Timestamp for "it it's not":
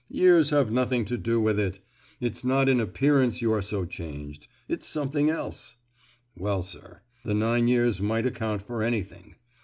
1.59-2.67